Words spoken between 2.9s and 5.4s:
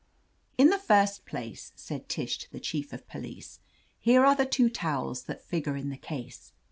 of Police, "here are the two towels